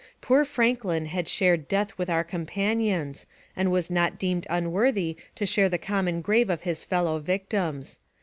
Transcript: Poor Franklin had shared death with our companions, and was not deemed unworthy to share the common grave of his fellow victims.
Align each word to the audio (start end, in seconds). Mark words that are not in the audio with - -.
Poor 0.19 0.43
Franklin 0.45 1.05
had 1.05 1.27
shared 1.27 1.67
death 1.67 1.95
with 1.95 2.09
our 2.09 2.23
companions, 2.23 3.27
and 3.55 3.69
was 3.71 3.91
not 3.91 4.17
deemed 4.17 4.47
unworthy 4.49 5.15
to 5.35 5.45
share 5.45 5.69
the 5.69 5.77
common 5.77 6.21
grave 6.21 6.49
of 6.49 6.61
his 6.63 6.83
fellow 6.83 7.19
victims. 7.19 7.99